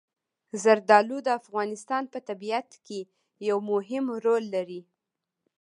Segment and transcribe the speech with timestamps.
[0.63, 2.99] زردالو د افغانستان په طبیعت کې
[3.47, 4.81] یو مهم رول لري.